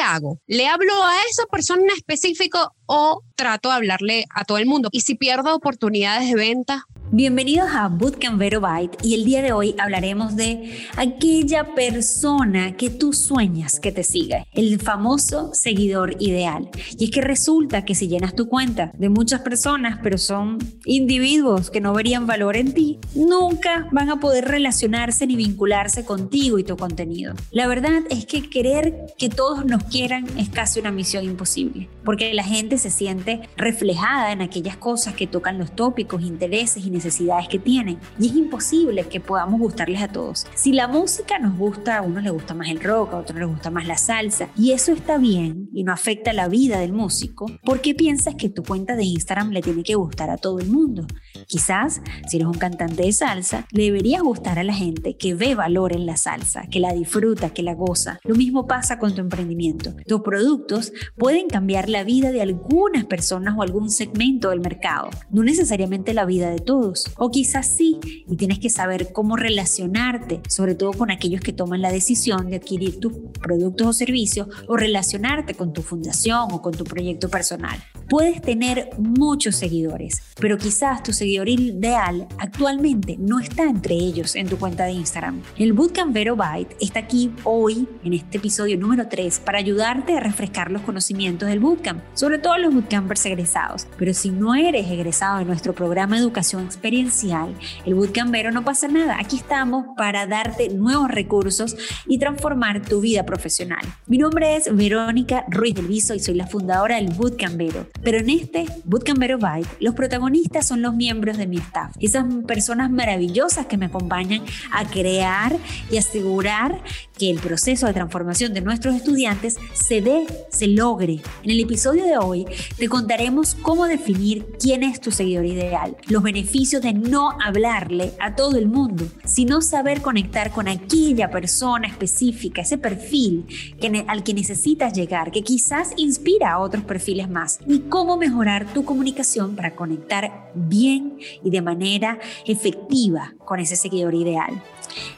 [0.00, 0.40] ¿qué hago?
[0.46, 4.88] ¿Le hablo a esa persona en específico o trato de hablarle a todo el mundo?
[4.92, 9.52] Y si pierdo oportunidades de venta, Bienvenidos a Bootcamp Vero Byte y el día de
[9.52, 16.70] hoy hablaremos de aquella persona que tú sueñas que te siga, el famoso seguidor ideal.
[16.96, 21.72] Y es que resulta que si llenas tu cuenta de muchas personas, pero son individuos
[21.72, 26.64] que no verían valor en ti, nunca van a poder relacionarse ni vincularse contigo y
[26.64, 27.34] tu contenido.
[27.50, 32.32] La verdad es que querer que todos nos quieran es casi una misión imposible, porque
[32.34, 36.99] la gente se siente reflejada en aquellas cosas que tocan los tópicos, intereses y
[37.48, 37.98] que tienen.
[38.18, 40.46] Y es imposible que podamos gustarles a todos.
[40.54, 43.48] Si la música nos gusta, a unos les gusta más el rock, a otros les
[43.48, 47.46] gusta más la salsa, y eso está bien y no afecta la vida del músico,
[47.64, 50.68] ¿por qué piensas que tu cuenta de Instagram le tiene que gustar a todo el
[50.68, 51.06] mundo?
[51.46, 55.54] Quizás, si eres un cantante de salsa, le deberías gustar a la gente que ve
[55.54, 58.18] valor en la salsa, que la disfruta, que la goza.
[58.24, 59.94] Lo mismo pasa con tu emprendimiento.
[60.06, 65.42] Tus productos pueden cambiar la vida de algunas personas o algún segmento del mercado, no
[65.42, 70.74] necesariamente la vida de todos o quizás sí, y tienes que saber cómo relacionarte, sobre
[70.74, 75.54] todo con aquellos que toman la decisión de adquirir tus productos o servicios o relacionarte
[75.54, 77.82] con tu fundación o con tu proyecto personal.
[78.10, 84.48] Puedes tener muchos seguidores, pero quizás tu seguidor ideal actualmente no está entre ellos en
[84.48, 85.40] tu cuenta de Instagram.
[85.56, 90.20] El Bootcamp Vero Byte está aquí hoy, en este episodio número 3, para ayudarte a
[90.20, 93.86] refrescar los conocimientos del Bootcamp, sobre todo los Bootcampers egresados.
[93.96, 97.54] Pero si no eres egresado de nuestro programa de educación experiencial,
[97.86, 99.18] el Bootcampero no pasa nada.
[99.20, 101.76] Aquí estamos para darte nuevos recursos
[102.08, 103.86] y transformar tu vida profesional.
[104.08, 107.86] Mi nombre es Verónica Ruiz del Viso y soy la fundadora del Bootcampero.
[108.02, 112.90] Pero en este Bootcampero Byte, los protagonistas son los miembros de mi staff, esas personas
[112.90, 115.56] maravillosas que me acompañan a crear
[115.90, 116.82] y asegurar
[117.20, 121.20] que el proceso de transformación de nuestros estudiantes se dé, se logre.
[121.42, 122.46] En el episodio de hoy
[122.78, 128.34] te contaremos cómo definir quién es tu seguidor ideal, los beneficios de no hablarle a
[128.36, 133.44] todo el mundo, sino saber conectar con aquella persona específica, ese perfil
[133.78, 138.72] que, al que necesitas llegar, que quizás inspira a otros perfiles más, y cómo mejorar
[138.72, 144.62] tu comunicación para conectar bien y de manera efectiva con ese seguidor ideal.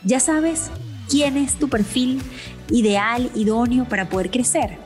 [0.03, 0.69] Ya sabes
[1.13, 2.23] quién es tu perfil
[2.71, 4.79] ideal, idóneo para poder crecer.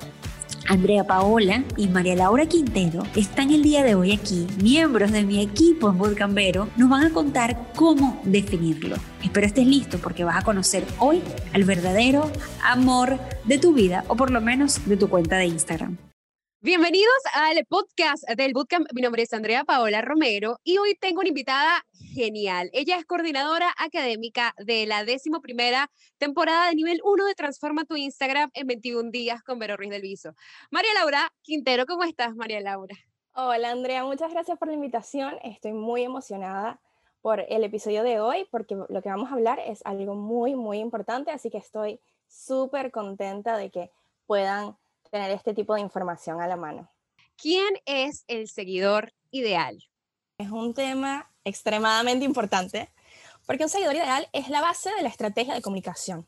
[0.68, 5.40] Andrea Paola y María Laura Quintero están el día de hoy aquí, miembros de mi
[5.40, 8.96] equipo en Bootcampero, nos van a contar cómo definirlo.
[9.22, 11.22] Espero estés listo porque vas a conocer hoy
[11.52, 12.28] al verdadero
[12.64, 15.96] amor de tu vida o por lo menos de tu cuenta de Instagram.
[16.60, 18.88] Bienvenidos al podcast del Bootcamp.
[18.92, 21.84] Mi nombre es Andrea Paola Romero y hoy tengo una invitada
[22.16, 22.70] genial.
[22.72, 27.94] Ella es coordinadora académica de la décimo primera temporada de nivel 1 de Transforma tu
[27.94, 30.34] Instagram en 21 días con Vero Ruiz del Viso.
[30.70, 32.96] María Laura Quintero, ¿cómo estás, María Laura?
[33.34, 35.34] Hola, Andrea, muchas gracias por la invitación.
[35.44, 36.80] Estoy muy emocionada
[37.20, 40.78] por el episodio de hoy porque lo que vamos a hablar es algo muy, muy
[40.78, 43.90] importante, así que estoy súper contenta de que
[44.26, 44.78] puedan
[45.10, 46.90] tener este tipo de información a la mano.
[47.36, 49.84] ¿Quién es el seguidor ideal?
[50.38, 52.92] Es un tema extremadamente importante
[53.46, 56.26] porque un seguidor ideal es la base de la estrategia de comunicación.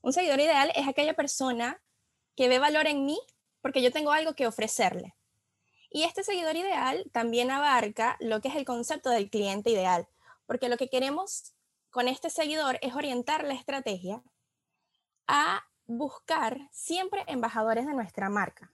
[0.00, 1.82] Un seguidor ideal es aquella persona
[2.36, 3.18] que ve valor en mí
[3.60, 5.16] porque yo tengo algo que ofrecerle.
[5.90, 10.06] Y este seguidor ideal también abarca lo que es el concepto del cliente ideal,
[10.46, 11.52] porque lo que queremos
[11.90, 14.22] con este seguidor es orientar la estrategia
[15.26, 18.72] a buscar siempre embajadores de nuestra marca.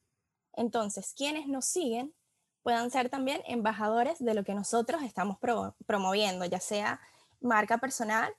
[0.52, 2.14] Entonces, quienes nos siguen
[2.62, 5.38] puedan ser también embajadores de lo que nosotros estamos
[5.86, 7.00] promoviendo, ya sea
[7.40, 8.34] marca personal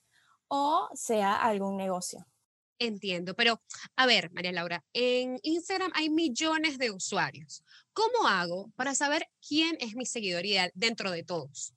[0.48, 2.26] o sea algún negocio.
[2.80, 3.62] Entiendo, pero
[3.98, 7.64] a ver, María Laura, en Instagram hay millones de usuarios.
[7.94, 11.74] ¿Cómo hago para saber quién es mi seguidor ideal dentro de todos?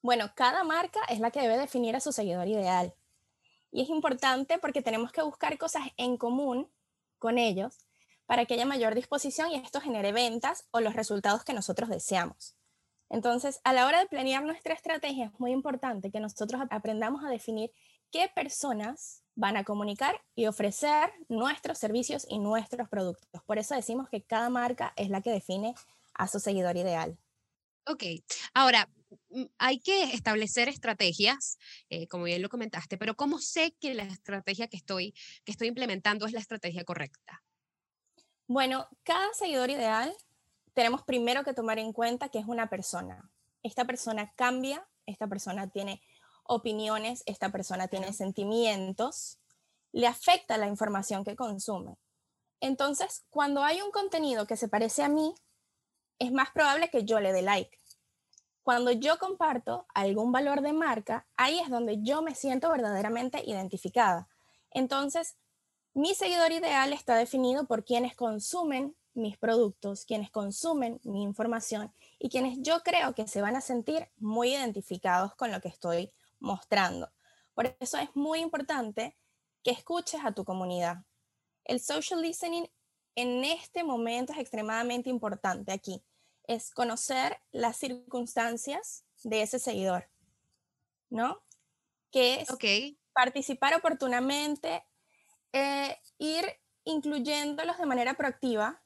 [0.00, 2.94] Bueno, cada marca es la que debe definir a su seguidor ideal.
[3.70, 6.70] Y es importante porque tenemos que buscar cosas en común
[7.18, 7.85] con ellos
[8.26, 12.56] para que haya mayor disposición y esto genere ventas o los resultados que nosotros deseamos.
[13.08, 17.30] Entonces, a la hora de planear nuestra estrategia es muy importante que nosotros aprendamos a
[17.30, 17.72] definir
[18.10, 23.42] qué personas van a comunicar y ofrecer nuestros servicios y nuestros productos.
[23.44, 25.74] Por eso decimos que cada marca es la que define
[26.14, 27.16] a su seguidor ideal.
[27.88, 28.02] Ok,
[28.54, 28.88] ahora
[29.30, 31.58] mm, hay que establecer estrategias,
[31.88, 35.14] eh, como bien lo comentaste, pero ¿cómo sé que la estrategia que estoy,
[35.44, 37.44] que estoy implementando es la estrategia correcta?
[38.48, 40.14] Bueno, cada seguidor ideal
[40.72, 43.28] tenemos primero que tomar en cuenta que es una persona.
[43.64, 46.00] Esta persona cambia, esta persona tiene
[46.44, 49.38] opiniones, esta persona tiene sentimientos,
[49.90, 51.96] le afecta la información que consume.
[52.60, 55.34] Entonces, cuando hay un contenido que se parece a mí,
[56.20, 57.80] es más probable que yo le dé like.
[58.62, 64.28] Cuando yo comparto algún valor de marca, ahí es donde yo me siento verdaderamente identificada.
[64.70, 65.36] Entonces,
[65.96, 72.28] mi seguidor ideal está definido por quienes consumen mis productos, quienes consumen mi información y
[72.28, 77.10] quienes yo creo que se van a sentir muy identificados con lo que estoy mostrando.
[77.54, 79.16] Por eso es muy importante
[79.62, 80.98] que escuches a tu comunidad.
[81.64, 82.66] El social listening
[83.14, 86.04] en este momento es extremadamente importante aquí.
[86.46, 90.10] Es conocer las circunstancias de ese seguidor,
[91.08, 91.40] ¿no?
[92.10, 92.48] Que es
[93.14, 94.84] participar oportunamente,
[95.56, 96.44] eh, ir
[96.84, 98.82] incluyéndolos de manera proactiva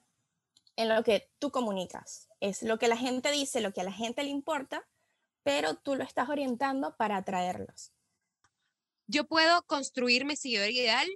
[0.77, 2.29] en lo que tú comunicas.
[2.39, 4.89] Es lo que la gente dice, lo que a la gente le importa,
[5.43, 7.93] pero tú lo estás orientando para atraerlos.
[9.09, 11.09] Yo puedo construir mi seguidor ideal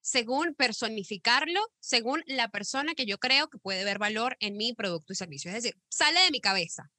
[0.00, 5.12] según personificarlo, según la persona que yo creo que puede ver valor en mi producto
[5.12, 5.48] y servicio.
[5.52, 6.90] Es decir, sale de mi cabeza.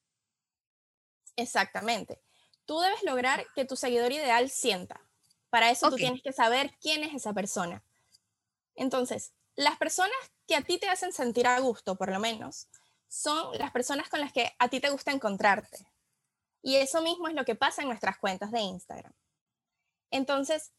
[1.36, 2.22] Exactamente.
[2.64, 5.06] Tú debes lograr que tu seguidor ideal sienta.
[5.54, 7.84] Para eso tú tienes que saber quién es esa persona.
[8.74, 10.18] Entonces, las personas
[10.48, 12.70] que a ti te hacen sentir a gusto, por lo menos,
[13.08, 15.86] son las personas con las que a ti te gusta encontrarte.
[16.64, 19.14] Y eso mismo es lo que pasa en nuestras cuentas de Instagram.
[20.10, 20.72] Entonces,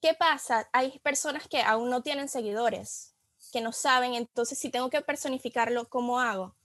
[0.00, 0.66] ¿qué pasa?
[0.72, 3.14] Hay personas que aún no tienen seguidores,
[3.52, 6.56] que no saben, entonces si tengo que personificarlo, ¿cómo hago?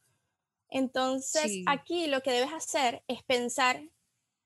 [0.70, 3.84] Entonces, aquí lo que debes hacer es pensar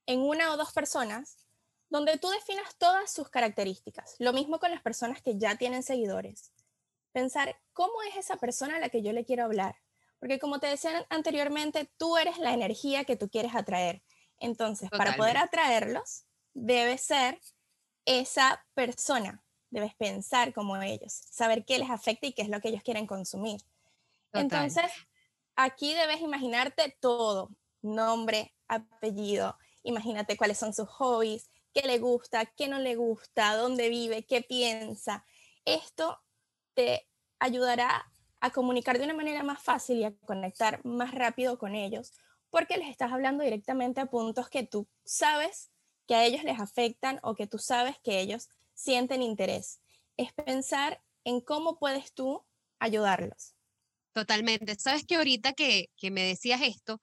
[0.08, 1.49] en una o dos personas
[1.90, 4.16] donde tú definas todas sus características.
[4.20, 6.52] Lo mismo con las personas que ya tienen seguidores.
[7.12, 9.76] Pensar, ¿cómo es esa persona a la que yo le quiero hablar?
[10.20, 14.04] Porque como te decía anteriormente, tú eres la energía que tú quieres atraer.
[14.38, 17.40] Entonces, para poder atraerlos, debe ser
[18.06, 19.44] esa persona.
[19.72, 23.06] Debes pensar como ellos, saber qué les afecta y qué es lo que ellos quieren
[23.06, 23.62] consumir.
[24.34, 24.92] Entonces,
[25.56, 27.52] aquí debes imaginarte todo,
[27.82, 33.90] nombre, apellido, imagínate cuáles son sus hobbies, qué le gusta, qué no le gusta, dónde
[33.90, 35.26] vive, qué piensa.
[35.66, 36.20] Esto
[36.74, 37.08] te
[37.40, 42.14] ayudará a comunicar de una manera más fácil y a conectar más rápido con ellos,
[42.50, 45.72] porque les estás hablando directamente a puntos que tú sabes
[46.08, 49.82] que a ellos les afectan o que tú sabes que ellos sienten interés.
[50.18, 52.44] Es pensar en cómo puedes tú
[52.80, 53.59] ayudarlos.
[54.14, 54.76] Totalmente.
[54.80, 57.00] Sabes que ahorita que, que me decías esto,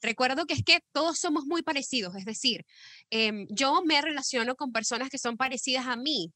[0.00, 2.64] recuerdo que es que todos somos muy parecidos, es decir,
[3.10, 6.32] em, yo me relaciono con personas que son parecidas a mí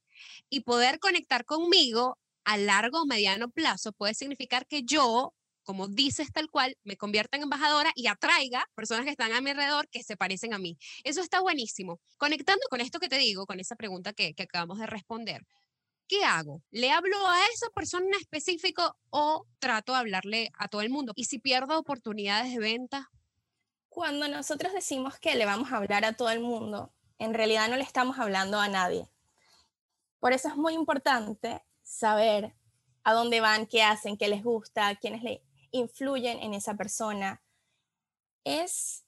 [0.50, 5.34] y poder conectar conmigo a largo o mediano plazo puede significar que yo,
[5.64, 9.50] como dices tal cual, me convierta en embajadora y atraiga personas que están a mi
[9.50, 10.78] alrededor que se parecen a mí.
[11.04, 12.00] Eso está buenísimo.
[12.16, 15.42] Conectando con esto que te digo, con esa pregunta que, que acabamos de responder,
[16.08, 16.62] ¿qué hago?
[16.70, 21.12] ¿Le hablo a esa persona en específico o trato de hablarle a todo el mundo?
[21.14, 23.10] Y si pierdo oportunidades de venta.
[23.88, 27.76] Cuando nosotros decimos que le vamos a hablar a todo el mundo, en realidad no
[27.76, 29.08] le estamos hablando a nadie.
[30.18, 32.54] Por eso es muy importante saber
[33.04, 37.42] a dónde van, qué hacen, qué les gusta, quiénes le influyen en esa persona.
[38.44, 39.04] Es,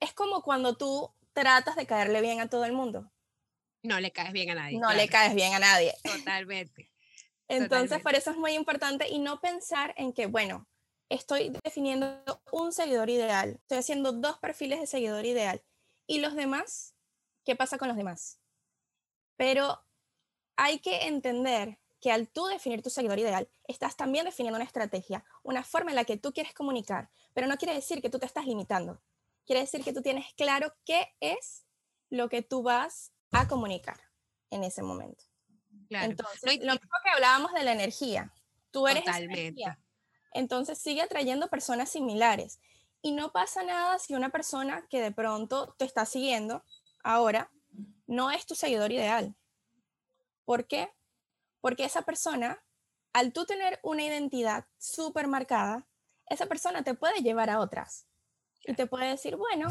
[0.00, 3.10] es como cuando tú tratas de caerle bien a todo el mundo.
[3.82, 4.78] No le caes bien a nadie.
[4.78, 5.94] No le caes bien a nadie.
[6.04, 6.90] Totalmente.
[7.48, 10.66] Entonces, por eso es muy importante y no pensar en que, bueno,
[11.08, 15.62] estoy definiendo un seguidor ideal, estoy haciendo dos perfiles de seguidor ideal
[16.06, 16.94] y los demás,
[17.44, 18.40] ¿qué pasa con los demás?
[19.36, 19.84] Pero
[20.56, 25.24] hay que entender que al tú definir tu seguidor ideal, estás también definiendo una estrategia,
[25.42, 28.26] una forma en la que tú quieres comunicar, pero no quiere decir que tú te
[28.26, 29.00] estás limitando.
[29.46, 31.64] Quiere decir que tú tienes claro qué es
[32.10, 34.00] lo que tú vas a comunicar
[34.50, 35.24] en ese momento.
[35.90, 38.32] Entonces, lo mismo que hablábamos de la energía.
[38.70, 39.78] Tú eres energía.
[40.32, 42.60] Entonces sigue atrayendo personas similares.
[43.02, 46.64] Y no pasa nada si una persona que de pronto te está siguiendo
[47.02, 47.50] ahora
[48.06, 49.34] no es tu seguidor ideal.
[50.44, 50.90] ¿Por qué?
[51.60, 52.62] Porque esa persona,
[53.12, 55.86] al tú tener una identidad súper marcada,
[56.26, 58.06] esa persona te puede llevar a otras.
[58.64, 59.68] Y te puede decir, bueno,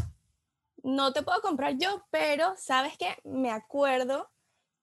[0.83, 4.31] no te puedo comprar yo, pero sabes que me acuerdo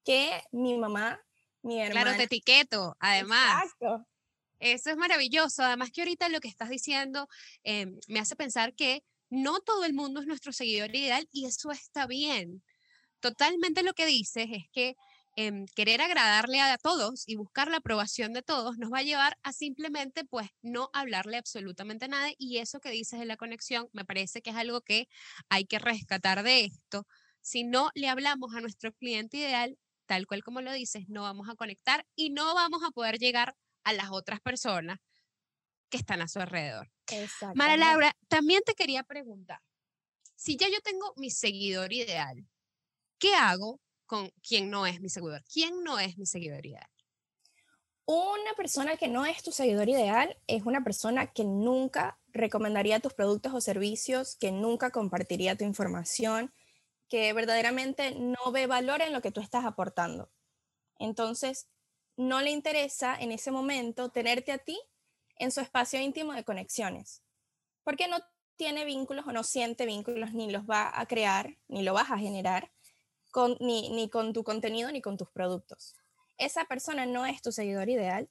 [0.05, 1.21] que mi mamá,
[1.63, 2.03] mi hermana.
[2.03, 3.65] Claro, te etiqueto, además.
[3.65, 4.07] Exacto.
[4.61, 5.63] Eso es maravilloso.
[5.63, 7.29] Además que ahorita lo que estás diciendo
[7.63, 11.71] em, me hace pensar que no todo el mundo es nuestro seguidor ideal y eso
[11.71, 12.63] está bien.
[13.21, 14.97] Totalmente lo que dices es que
[15.41, 19.39] Em, querer agradarle a todos y buscar la aprobación de todos nos va a llevar
[19.45, 23.89] a simplemente pues no hablarle absolutamente a nadie y eso que dices de la conexión
[23.93, 25.09] me parece que es algo que
[25.49, 27.07] hay que rescatar de esto.
[27.41, 31.49] Si no le hablamos a nuestro cliente ideal, tal cual como lo dices, no vamos
[31.49, 33.55] a conectar y no vamos a poder llegar
[33.85, 34.99] a las otras personas
[35.89, 36.91] que están a su alrededor.
[37.53, 39.61] Mara Laura, también te quería preguntar,
[40.35, 42.49] si ya yo tengo mi seguidor ideal,
[43.19, 45.45] ¿qué hago con quien no es mi seguidor?
[45.53, 46.89] ¿Quién no es mi seguidor ideal?
[48.07, 53.13] Una persona que no es tu seguidor ideal es una persona que nunca recomendaría tus
[53.13, 56.55] productos o servicios, que nunca compartiría tu información,
[57.09, 60.33] que verdaderamente no ve valor en lo que tú estás aportando.
[60.99, 61.69] Entonces,
[62.17, 64.81] no le interesa en ese momento tenerte a ti
[65.37, 67.23] en su espacio íntimo de conexiones,
[67.85, 68.17] porque no
[68.57, 72.19] tiene vínculos o no siente vínculos, ni los va a crear, ni lo vas a
[72.19, 72.73] generar,
[73.39, 75.95] con, ni, ni con tu contenido, ni con tus productos
[76.39, 78.29] esa persona no es tu seguidor ideal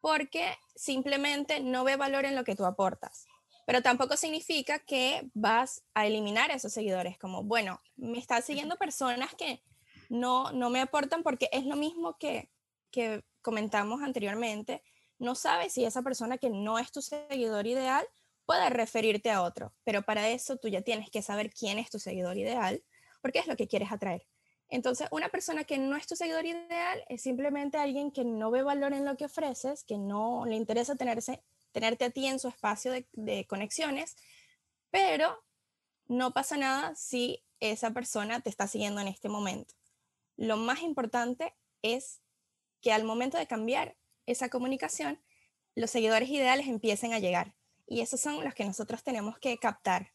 [0.00, 3.26] porque simplemente no ve valor en lo que tú aportas.
[3.66, 8.76] Pero tampoco significa que vas a eliminar a esos seguidores, como, bueno, me están siguiendo
[8.76, 9.62] personas que
[10.08, 12.50] no, no me aportan porque es lo mismo que,
[12.90, 14.82] que comentamos anteriormente.
[15.18, 18.06] No sabes si esa persona que no es tu seguidor ideal
[18.46, 21.98] puede referirte a otro, pero para eso tú ya tienes que saber quién es tu
[21.98, 22.82] seguidor ideal,
[23.22, 24.26] porque es lo que quieres atraer.
[24.70, 28.62] Entonces, una persona que no es tu seguidor ideal es simplemente alguien que no ve
[28.62, 32.48] valor en lo que ofreces, que no le interesa tenerse, tenerte a ti en su
[32.48, 34.16] espacio de, de conexiones,
[34.90, 35.44] pero
[36.06, 39.74] no pasa nada si esa persona te está siguiendo en este momento.
[40.36, 42.20] Lo más importante es
[42.80, 43.96] que al momento de cambiar
[44.26, 45.20] esa comunicación,
[45.74, 47.54] los seguidores ideales empiecen a llegar.
[47.86, 50.12] Y esos son los que nosotros tenemos que captar.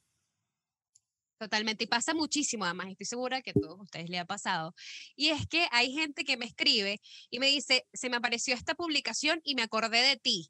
[1.42, 4.74] Totalmente, y pasa muchísimo, además, estoy segura que a todos ustedes le ha pasado.
[5.18, 8.74] Y es que hay gente que me escribe y me dice, se me apareció esta
[8.74, 10.50] publicación y me acordé de ti.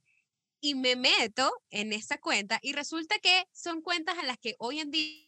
[0.62, 4.80] Y me meto en esa cuenta y resulta que son cuentas a las que hoy
[4.80, 5.26] en día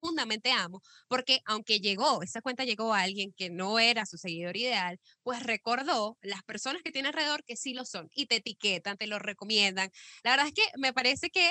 [0.00, 4.56] profundamente amo, porque aunque llegó, esa cuenta llegó a alguien que no era su seguidor
[4.56, 8.96] ideal, pues recordó las personas que tiene alrededor que sí lo son y te etiquetan,
[8.98, 9.90] te lo recomiendan.
[10.24, 11.50] La verdad es que me parece que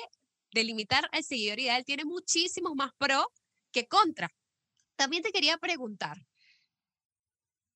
[0.54, 3.32] delimitar al seguidor ideal tiene muchísimos más pro
[3.72, 4.30] que contra.
[4.96, 6.18] También te quería preguntar,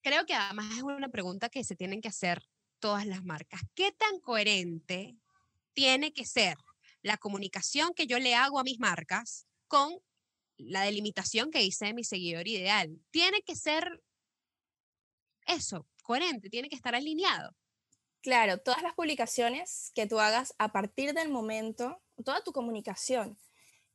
[0.01, 2.43] creo que además es una pregunta que se tienen que hacer
[2.79, 3.61] todas las marcas.
[3.73, 5.17] ¿Qué tan coherente
[5.73, 6.57] tiene que ser
[7.01, 9.97] la comunicación que yo le hago a mis marcas con
[10.57, 12.99] la delimitación que hice de mi seguidor ideal?
[13.09, 14.03] Tiene que ser
[15.47, 17.55] eso, coherente, tiene que estar alineado.
[18.21, 23.37] Claro, todas las publicaciones que tú hagas a partir del momento, toda tu comunicación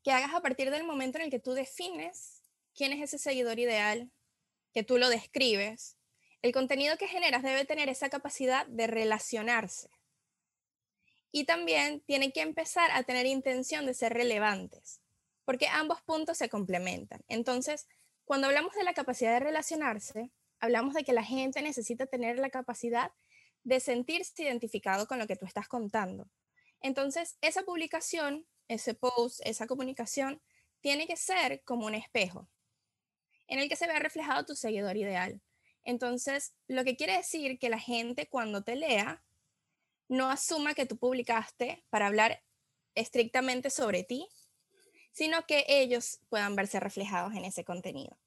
[0.02, 2.42] que hagas a partir del momento en el que tú defines
[2.74, 4.10] quién es ese seguidor ideal,
[4.72, 5.96] que tú lo describes,
[6.42, 9.90] el contenido que generas debe tener esa capacidad de relacionarse.
[11.32, 15.00] Y también tiene que empezar a tener intención de ser relevantes,
[15.44, 17.20] porque ambos puntos se complementan.
[17.28, 17.86] Entonces,
[18.24, 22.50] cuando hablamos de la capacidad de relacionarse, hablamos de que la gente necesita tener la
[22.50, 23.12] capacidad
[23.64, 26.28] de sentirse identificado con lo que tú estás contando.
[26.80, 30.40] Entonces, esa publicación, ese post, esa comunicación,
[30.80, 32.48] tiene que ser como un espejo
[33.46, 35.40] en el que se vea reflejado tu seguidor ideal.
[35.82, 39.22] Entonces, lo que quiere decir que la gente cuando te lea
[40.08, 42.42] no asuma que tú publicaste para hablar
[42.94, 44.28] estrictamente sobre ti,
[45.12, 48.18] sino que ellos puedan verse reflejados en ese contenido.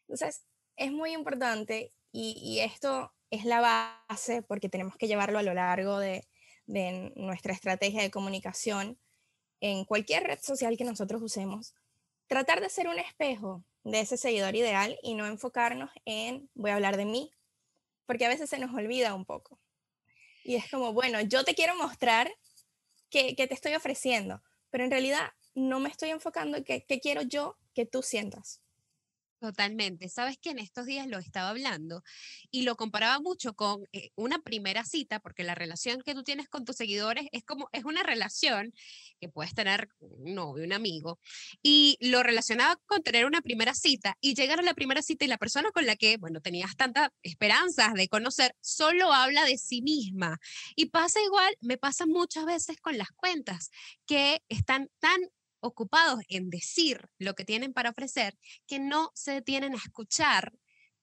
[0.00, 0.44] Entonces,
[0.76, 3.60] es muy importante y, y esto es la
[4.08, 6.26] base porque tenemos que llevarlo a lo largo de,
[6.66, 8.98] nuestra estrategia de comunicación
[9.60, 11.74] en cualquier red social que nosotros usemos.
[12.26, 16.74] Tratar de ser un espejo de ese seguidor ideal y no enfocarnos en voy a
[16.74, 17.30] hablar de mí,
[18.06, 19.58] porque a veces se nos olvida un poco.
[20.42, 22.30] Y es como, bueno, yo te quiero mostrar
[23.10, 27.56] qué, te estoy ofreciendo, pero en realidad no me estoy enfocando en qué quiero yo
[27.74, 28.63] que tú sientas.
[29.44, 30.08] Totalmente.
[30.08, 32.02] Sabes que en estos días lo estaba hablando
[32.50, 36.48] y lo comparaba mucho con eh, una primera cita, porque la relación que tú tienes
[36.48, 38.72] con tus seguidores es como, es una relación
[39.20, 41.20] que puedes tener un novio, un amigo,
[41.62, 45.28] y lo relacionaba con tener una primera cita y llegar a la primera cita y
[45.28, 49.82] la persona con la que, bueno, tenías tantas esperanzas de conocer, solo habla de sí
[49.82, 50.38] misma.
[50.74, 53.70] Y pasa igual, me pasa muchas veces con las cuentas,
[54.06, 55.20] que están tan
[55.64, 60.52] ocupados en decir lo que tienen para ofrecer que no se detienen a escuchar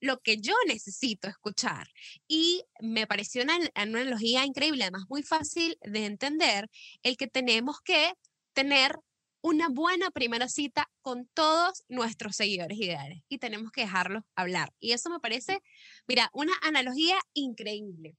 [0.01, 1.87] lo que yo necesito escuchar.
[2.27, 6.69] Y me pareció una, analogía increíble, además muy fácil de entender,
[7.03, 8.13] el que tenemos que
[8.53, 8.97] tener
[9.43, 14.73] una buena primera cita con todos nuestros seguidores ideales y tenemos que dejarlos hablar.
[14.79, 15.61] Y eso me parece,
[16.07, 18.15] mira, una analogía increíble.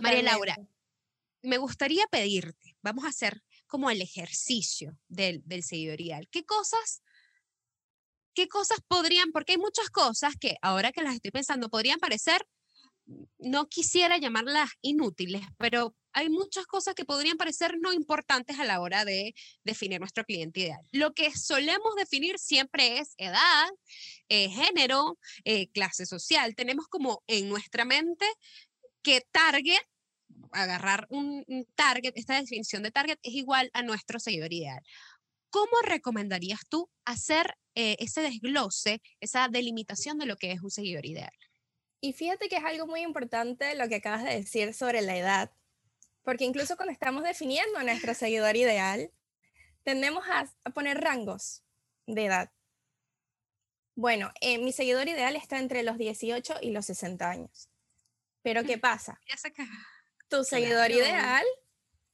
[0.00, 0.56] María Laura,
[1.42, 6.28] me gustaría pedirte, vamos a hacer como el ejercicio del, del seguidor ideal.
[6.30, 7.02] ¿Qué cosas
[8.34, 12.46] ¿qué cosas podrían, porque hay muchas cosas que ahora que las estoy pensando podrían parecer,
[13.38, 18.80] no quisiera llamarlas inútiles, pero hay muchas cosas que podrían parecer no importantes a la
[18.80, 19.34] hora de
[19.64, 20.80] definir nuestro cliente ideal.
[20.92, 23.68] Lo que solemos definir siempre es edad,
[24.28, 26.54] eh, género, eh, clase social.
[26.54, 28.26] Tenemos como en nuestra mente
[29.02, 29.82] que target,
[30.52, 31.44] agarrar un,
[31.74, 34.82] target, esta definición de target es igual a nuestro seguidor ideal.
[35.50, 41.06] ¿Cómo recomendarías tú hacer eh, ese desglose, esa delimitación de lo que es un seguidor
[41.06, 41.32] ideal?
[42.00, 45.50] Y fíjate que es algo muy importante lo que acabas de decir sobre la edad,
[46.22, 49.10] porque incluso cuando estamos definiendo a nuestro seguidor ideal,
[49.82, 51.62] tendemos a, poner rangos
[52.06, 52.50] de edad.
[53.94, 57.68] Bueno, eh, mi seguidor ideal está entre los 18 y los 60 años.
[58.42, 59.20] Pero ¿qué pasa?
[60.30, 61.44] Tu seguidor ideal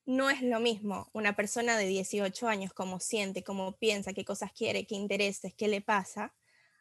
[0.06, 4.52] no es lo mismo una persona de 18 años, como siente, cómo piensa, qué cosas
[4.52, 6.34] quiere, qué intereses, qué le pasa,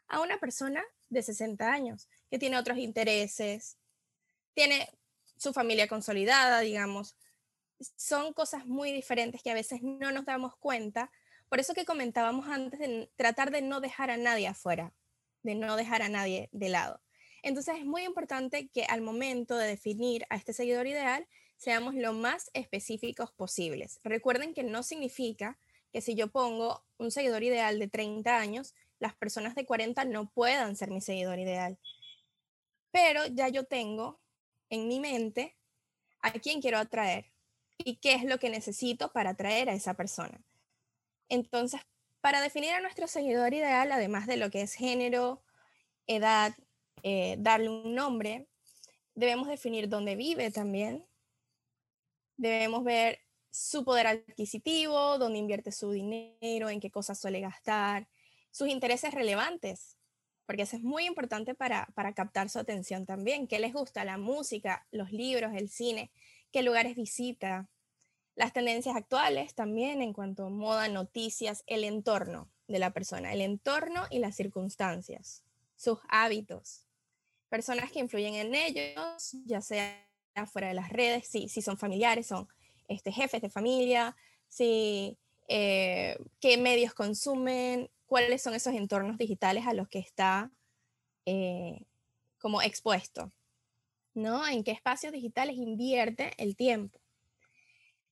[0.08, 3.78] a una persona de 60 años que tiene otros intereses,
[4.54, 4.90] tiene
[5.38, 7.18] su familia consolidada, digamos.
[7.98, 11.12] Son cosas muy diferentes que a veces no nos damos cuenta.
[11.50, 14.94] Por eso que comentábamos antes de tratar de no dejar a nadie afuera,
[15.44, 17.02] de no dejar a nadie de lado.
[17.46, 22.12] Entonces es muy importante que al momento de definir a este seguidor ideal seamos lo
[22.12, 24.00] más específicos posibles.
[24.04, 25.56] Recuerden que no significa
[25.94, 30.28] que si yo pongo un seguidor ideal de 30 años, las personas de 40 no
[30.28, 31.78] puedan ser mi seguidor ideal.
[32.90, 34.20] Pero ya yo tengo
[34.72, 35.56] en mi mente
[36.22, 37.32] a quién quiero atraer
[37.78, 40.42] y qué es lo que necesito para atraer a esa persona.
[41.30, 41.80] Entonces,
[42.22, 45.44] para definir a nuestro seguidor ideal, además de lo que es género,
[46.08, 46.56] edad,
[47.04, 48.48] eh, darle un nombre,
[49.14, 51.06] debemos definir dónde vive también.
[52.38, 53.20] Debemos ver
[53.52, 58.08] su poder adquisitivo, dónde invierte su dinero, en qué cosas suele gastar,
[58.52, 59.98] sus intereses relevantes,
[60.46, 63.48] porque eso es muy importante para, para captar su atención también.
[63.48, 64.04] ¿Qué les gusta?
[64.04, 66.12] La música, los libros, el cine,
[66.52, 67.70] qué lugares visita,
[68.36, 73.42] las tendencias actuales también en cuanto a moda, noticias, el entorno de la persona, el
[73.42, 75.44] entorno y las circunstancias,
[75.76, 76.85] sus hábitos,
[77.50, 80.06] personas que influyen en ellos, ya sea
[80.52, 82.48] fuera de las redes, si, si son familiares, son
[82.88, 84.16] este, jefes de familia,
[84.48, 90.52] si, eh, qué medios consumen, cuáles son esos entornos digitales a los que está
[91.26, 91.86] eh,
[92.40, 93.32] como expuesto,
[94.14, 94.48] ¿no?
[94.48, 97.00] En qué espacios digitales invierte el tiempo.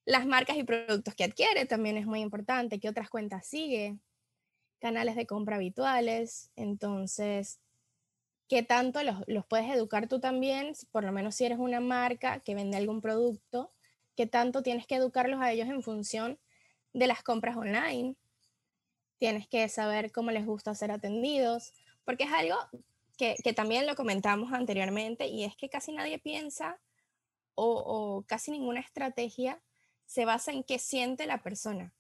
[0.06, 3.98] Las marcas y productos que adquiere también es muy importante, qué otras cuentas sigue,
[4.80, 7.60] canales de compra habituales, entonces,
[8.54, 12.39] qué tanto los, los puedes educar tú también, por lo menos si eres una marca
[12.42, 13.72] que vende algún producto,
[14.16, 16.38] qué tanto tienes que educarlos a ellos en función
[16.94, 18.16] de las compras online,
[19.18, 21.74] tienes que saber cómo les gusta ser atendidos,
[22.06, 22.56] porque es algo
[23.18, 26.80] que, también lo comentamos anteriormente y es que casi nadie piensa
[27.56, 29.63] o, casi ninguna estrategia
[30.06, 31.92] se basa en qué siente la persona.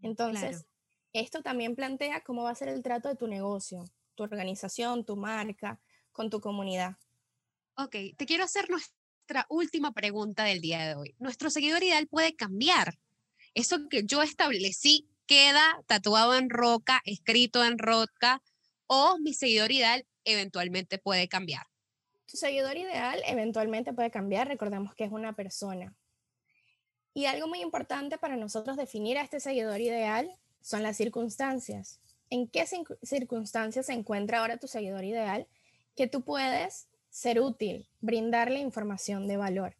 [0.00, 0.64] Entonces,
[1.12, 3.84] esto también plantea cómo va a ser el trato de tu negocio,
[4.28, 5.80] tu organización, tu marca,
[6.12, 6.96] con tu comunidad.
[7.76, 11.14] Ok, te quiero hacer nuestra última pregunta del día de hoy.
[11.18, 12.98] ¿Nuestro seguidor ideal puede cambiar?
[13.54, 18.42] Eso que yo establecí queda tatuado en roca, escrito en roca,
[18.86, 21.66] o mi seguidor ideal eventualmente puede cambiar.
[22.26, 25.94] Tu seguidor ideal eventualmente puede cambiar, recordemos que es una persona.
[27.14, 30.30] Y algo muy importante para nosotros definir a este seguidor ideal
[30.60, 32.00] son las circunstancias.
[32.32, 32.64] ¿En qué
[33.02, 35.46] circunstancias se encuentra ahora tu seguidor ideal
[35.94, 39.76] que tú puedes ser útil, brindarle información de valor?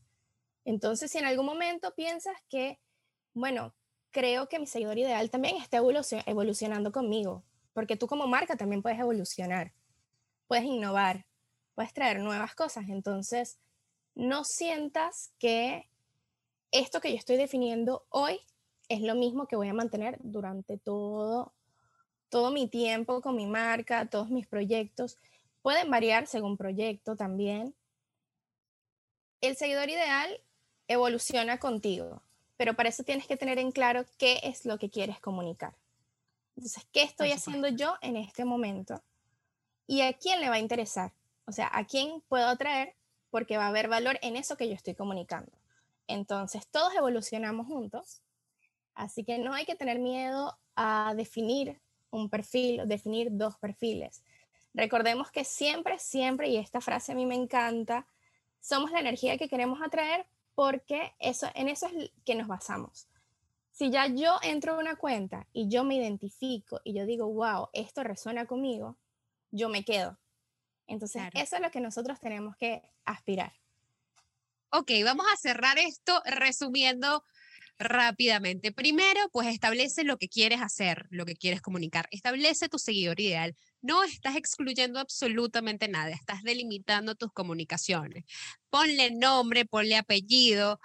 [0.66, 2.78] Entonces, si en algún momento piensas que,
[3.32, 3.74] bueno,
[4.10, 8.98] creo que mi seguidor ideal también está evolucionando conmigo, porque tú como marca también puedes
[8.98, 9.72] evolucionar,
[10.46, 11.24] puedes innovar,
[11.74, 12.90] puedes traer nuevas cosas.
[12.90, 13.60] Entonces,
[14.14, 15.88] no sientas que
[16.70, 18.40] esto que yo estoy definiendo hoy
[18.90, 21.54] es lo mismo que voy a mantener durante todo,
[22.32, 25.18] todo mi tiempo con mi marca, todos mis proyectos.
[25.62, 27.76] Pueden variar según proyecto también.
[29.40, 30.40] El seguidor ideal
[30.88, 32.22] evoluciona contigo
[32.62, 35.74] pero para eso tienes que tener en claro qué es lo que quieres comunicar.
[36.56, 39.02] Entonces, ¿qué estoy haciendo yo en este momento?
[39.88, 41.12] ¿Y a quién le va a interesar?
[41.44, 42.94] O sea, ¿a quién puedo atraer?
[43.30, 45.50] Porque va a haber valor en eso que yo estoy comunicando.
[46.06, 48.22] Entonces, todos evolucionamos juntos,
[48.94, 51.80] así que no hay que tener miedo a definir
[52.12, 54.22] un perfil, definir dos perfiles.
[54.74, 58.06] Recordemos que siempre, siempre, y esta frase a mí me encanta,
[58.60, 63.08] somos la energía que queremos atraer porque eso, en eso es que nos basamos.
[63.70, 67.68] Si ya yo entro a una cuenta y yo me identifico y yo digo, wow,
[67.72, 68.96] esto resuena conmigo,
[69.50, 70.18] yo me quedo.
[70.86, 73.52] Entonces, eso es lo que nosotros tenemos que aspirar.
[74.70, 77.24] Ok, vamos a cerrar esto resumiendo
[77.82, 78.72] rápidamente.
[78.72, 82.06] Primero, pues establece lo que quieres hacer, lo que quieres comunicar.
[82.10, 83.54] Establece tu seguidor ideal.
[83.82, 88.24] No estás excluyendo absolutamente nada, estás delimitando tus comunicaciones.
[88.70, 90.80] Ponle nombre, ponle apellido,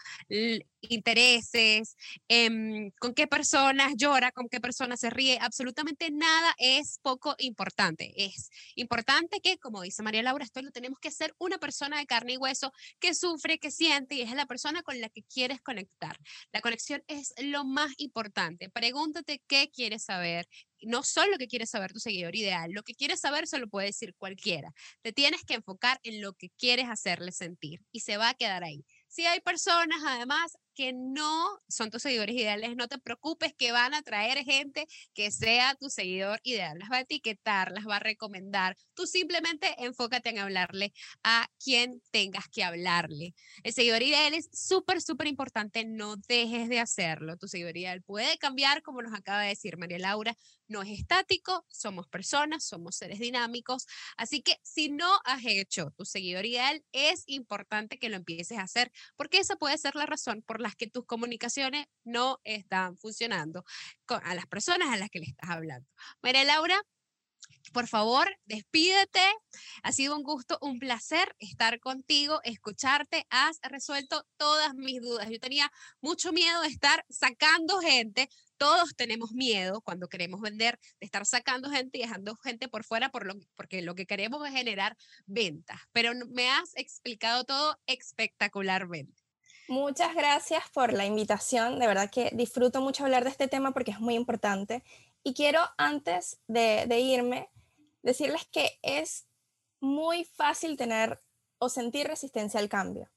[0.81, 1.95] intereses,
[2.27, 5.37] em, con qué personas llora, con qué personas se ríe.
[5.41, 8.13] Absolutamente nada es poco importante.
[8.25, 12.05] Es importante que, como dice María Laura, esto lo tenemos que hacer una persona de
[12.05, 15.61] carne y hueso que sufre, que siente y es la persona con la que quieres
[15.61, 16.17] conectar.
[16.51, 18.69] La conexión es lo más importante.
[18.69, 20.47] Pregúntate qué quieres saber,
[20.81, 23.67] no solo lo que quiere saber tu seguidor ideal, lo que quieres saber se lo
[23.67, 24.73] puede decir cualquiera.
[25.01, 28.63] Te tienes que enfocar en lo que quieres hacerle sentir y se va a quedar
[28.63, 28.85] ahí.
[29.07, 33.95] Si hay personas, además, que no son tus seguidores ideales, no te preocupes que van
[33.95, 34.85] a traer gente
[35.15, 36.77] que sea tu seguidor ideal.
[36.77, 38.77] Las va a etiquetar, las va a recomendar.
[38.93, 43.33] Tú simplemente enfócate en hablarle a quien tengas que hablarle.
[43.63, 45.83] El seguidor ideal es súper, súper importante.
[45.83, 47.37] No dejes de hacerlo.
[47.37, 50.37] Tu seguidor ideal puede cambiar, como nos acaba de decir María Laura.
[50.67, 53.87] No es estático, somos personas, somos seres dinámicos.
[54.15, 58.63] Así que si no has hecho tu seguidor ideal, es importante que lo empieces a
[58.63, 63.63] hacer, porque esa puede ser la razón por la que tus comunicaciones no están funcionando
[64.05, 65.87] con, a las personas a las que le estás hablando.
[66.21, 66.81] María Laura,
[67.73, 69.21] por favor, despídete.
[69.83, 73.25] Ha sido un gusto, un placer estar contigo, escucharte.
[73.29, 75.29] Has resuelto todas mis dudas.
[75.29, 78.29] Yo tenía mucho miedo de estar sacando gente.
[78.57, 83.09] Todos tenemos miedo cuando queremos vender, de estar sacando gente y dejando gente por fuera
[83.09, 85.79] por lo, porque lo que queremos es generar ventas.
[85.91, 89.26] Pero me has explicado todo espectacularmente.
[89.69, 91.77] Muchas gracias por la invitación.
[91.77, 94.81] De verdad que disfruto mucho hablar de este tema porque es muy importante.
[95.23, 97.49] Y quiero, antes de, irme,
[98.01, 99.27] decirles que es
[99.81, 101.21] muy fácil tener
[101.57, 103.09] o sentir resistencia al cambio.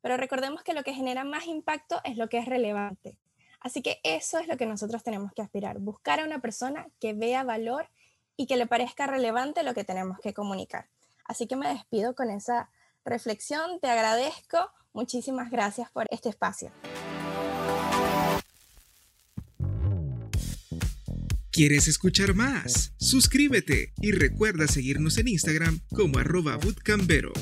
[0.00, 3.18] Pero recordemos que lo que genera más impacto es lo que es relevante.
[3.58, 7.14] Así que eso es lo que nosotros tenemos que aspirar, buscar a una persona que
[7.14, 7.88] vea valor
[8.36, 10.86] y que le parezca relevante lo que tenemos que comunicar.
[11.24, 12.70] Así que me despido con esa
[13.04, 16.72] reflexión, te agradezco Muchísimas gracias por este espacio.
[21.52, 22.94] ¿Quieres escuchar más?
[22.96, 27.34] Suscríbete y recuerda seguirnos en Instagram como arroba bootcambero.